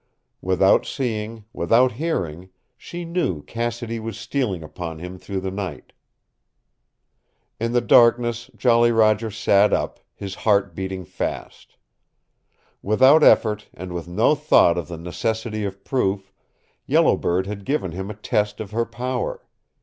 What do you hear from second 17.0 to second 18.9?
Bird had given him a test of her